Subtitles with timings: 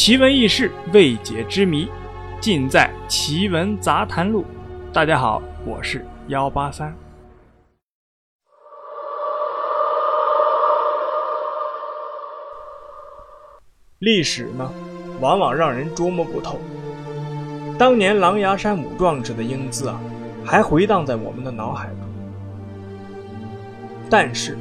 [0.00, 1.88] 奇闻异事、未解之谜，
[2.40, 4.42] 尽在《奇闻杂谈录》。
[4.92, 6.96] 大家好，我是幺八三。
[13.98, 14.72] 历史呢，
[15.20, 16.60] 往往让人捉摸不透。
[17.76, 20.00] 当年狼牙山五壮士的英姿啊，
[20.44, 21.98] 还回荡在我们的脑海中。
[24.08, 24.56] 但是，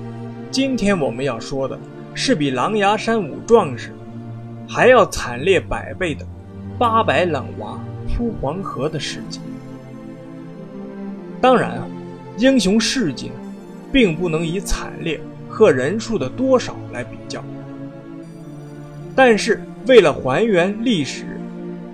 [0.50, 1.78] 今天我们要说的
[2.16, 3.94] 是比狼牙山五壮士
[4.68, 6.26] 还要惨烈百倍的
[6.78, 9.40] 八百冷娃扑黄河的事迹。
[11.40, 11.88] 当然啊，
[12.38, 13.34] 英雄事迹呢，
[13.92, 17.44] 并不能以惨烈和人数的多少来比较。
[19.16, 21.40] 但是，为了还原历史，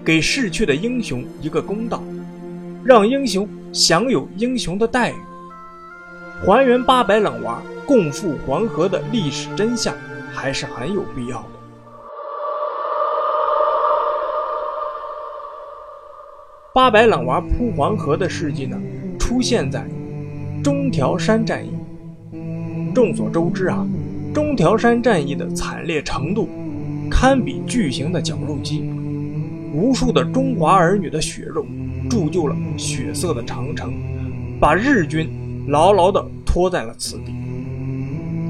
[0.03, 2.03] 给逝去的英雄一个公道，
[2.83, 5.15] 让英雄享有英雄的待遇，
[6.45, 9.95] 还原八百冷娃共赴黄河的历史真相，
[10.33, 11.49] 还是很有必要的。
[16.75, 18.75] 八百冷娃扑黄河的事迹呢，
[19.19, 19.85] 出现在
[20.63, 21.69] 中条山战役。
[22.95, 23.87] 众所周知啊，
[24.33, 26.49] 中条山战役的惨烈程度。
[27.11, 28.89] 堪比巨型的绞肉机，
[29.71, 31.63] 无数的中华儿女的血肉
[32.09, 33.93] 铸就了血色的长城，
[34.59, 35.29] 把日军
[35.67, 37.35] 牢牢地拖在了此地。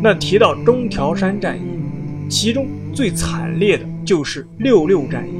[0.01, 5.33] 那提到中条山战役，其中最惨烈的就是六六战役，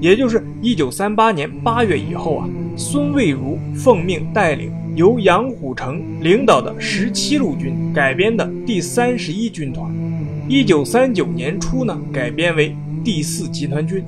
[0.00, 9.92] 也就是一九三八年八月以后啊，孙蔚如奉命带领由杨虎城领导的十七路军改编的第三十一军团。
[10.48, 14.02] 一九三九年初呢，改编为第四集团军，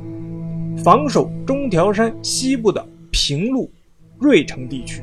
[0.83, 3.71] 防守中条山西部的平陆、
[4.19, 5.03] 芮城地区。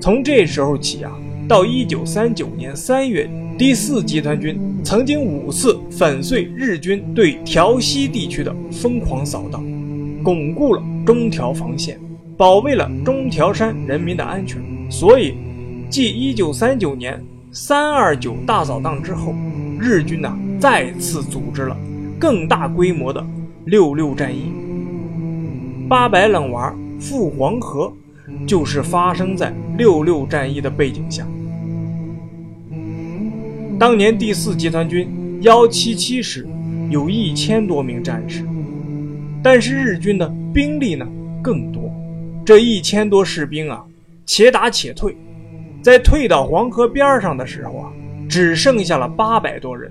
[0.00, 1.12] 从这时候起啊，
[1.50, 9.60] 到一九三九年三月，第四集团军曾经五次粉碎日军对条西地区的疯狂扫荡，
[10.22, 11.98] 巩固了中条防线，
[12.36, 14.62] 保卫了中条山人民的安全。
[14.88, 15.34] 所以，
[15.90, 19.34] 继一九三九年三二九大扫荡之后。
[19.80, 21.76] 日军呢再次组织了
[22.18, 23.26] 更大规模的
[23.64, 24.52] 六六战役，
[25.88, 27.92] 八百冷娃赴黄河，
[28.46, 31.26] 就是发生在六六战役的背景下。
[33.80, 35.08] 当年第四集团军
[35.40, 36.46] 幺七七师
[36.90, 38.44] 有一千多名战士，
[39.42, 41.08] 但是日军的兵力呢
[41.42, 41.90] 更多，
[42.44, 43.82] 这一千多士兵啊，
[44.26, 45.16] 且打且退，
[45.80, 47.90] 在退到黄河边上的时候啊。
[48.28, 49.90] 只剩下了八百多人，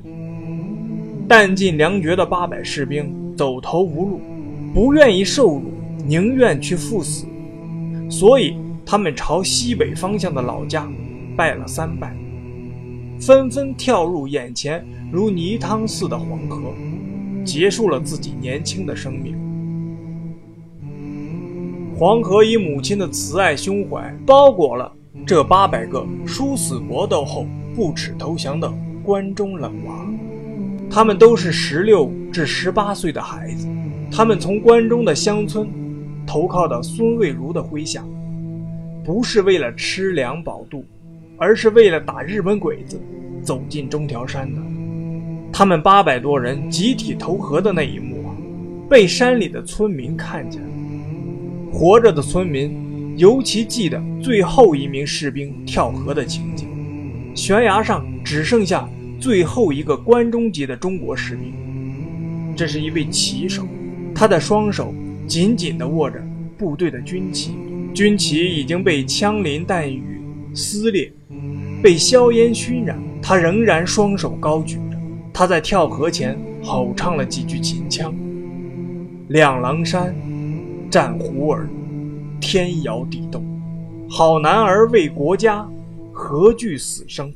[1.27, 4.21] 弹尽粮绝的八百士兵走投无路，
[4.71, 5.63] 不愿意受辱，
[6.05, 7.25] 宁愿去赴死，
[8.07, 8.55] 所以
[8.85, 10.87] 他们朝西北方向的老家
[11.35, 12.15] 拜了三拜，
[13.19, 16.73] 纷纷跳入眼前如泥汤似的黄河，
[17.45, 19.35] 结束了自己年轻的生命。
[21.97, 24.91] 黄河以母亲的慈爱胸怀包裹了
[25.25, 27.45] 这八百个殊死搏斗后。
[27.75, 28.69] 不耻投降的
[29.03, 30.05] 关中冷娃，
[30.89, 33.69] 他们都是十六至十八岁的孩子。
[34.11, 35.69] 他们从关中的乡村
[36.27, 38.03] 投靠到孙蔚如的麾下，
[39.05, 40.83] 不是为了吃粮饱肚，
[41.39, 43.01] 而是为了打日本鬼子，
[43.41, 44.61] 走进中条山的。
[45.51, 48.35] 他们八百多人集体投河的那一幕啊，
[48.89, 50.67] 被山里的村民看见了。
[51.71, 56.67] 活着的村民尤其记得最后一名士兵跳河的情景。
[57.35, 58.89] 悬崖上只剩下
[59.19, 61.53] 最后一个关中籍的中国士兵，
[62.55, 63.65] 这是一位骑手，
[64.13, 64.93] 他的双手
[65.25, 66.21] 紧紧地握着
[66.57, 67.53] 部队的军旗，
[67.93, 70.03] 军旗已经被枪林弹雨
[70.53, 71.11] 撕裂，
[71.81, 74.97] 被硝烟熏染，他仍然双手高举着。
[75.33, 78.13] 他在跳河前吼唱了几句秦腔
[79.29, 80.13] ：“两狼山，
[80.89, 81.69] 战虎耳，
[82.41, 83.45] 天摇地动，
[84.09, 85.65] 好男儿为国家。”
[86.11, 87.33] 何惧死生？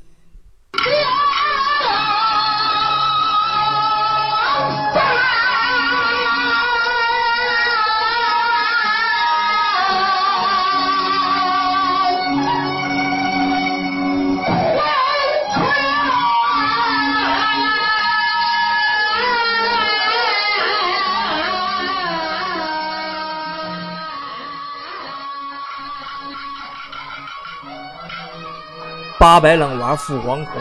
[29.24, 30.60] 八百冷娃赴黄河，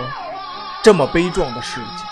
[0.85, 2.05] 这么悲壮的事迹，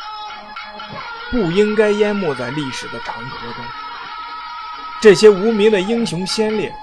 [1.30, 3.64] 不应该淹没在历史的长河中。
[5.00, 6.74] 这些无名的英雄先烈，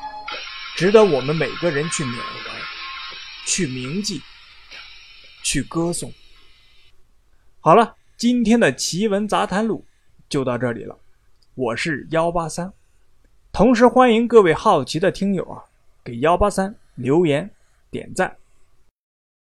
[0.78, 2.54] 值得我们每个人去缅怀、
[3.46, 4.22] 去铭记、
[5.44, 6.14] 去歌颂。
[7.60, 9.84] 好了，今天的奇闻杂谈录
[10.30, 10.98] 就到这里了，
[11.56, 12.72] 我是幺八三，
[13.52, 15.60] 同时欢迎各位好奇的听友啊，
[16.06, 17.50] 给幺八三留言
[17.92, 18.34] 点赞。